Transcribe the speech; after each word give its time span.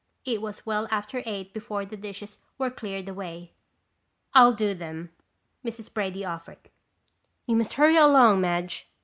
It 0.25 0.41
was 0.41 0.65
well 0.65 0.87
after 0.89 1.21
eight 1.27 1.53
before 1.53 1.85
the 1.85 1.95
dishes 1.95 2.39
were 2.57 2.71
cleared 2.71 3.07
away. 3.07 3.51
"I'll 4.33 4.51
do 4.53 4.73
them," 4.73 5.11
Mrs. 5.63 5.93
Brady 5.93 6.25
offered. 6.25 6.71
"You 7.45 7.55
must 7.55 7.73
hurry 7.75 7.97
along, 7.97 8.41
Madge." 8.41 8.89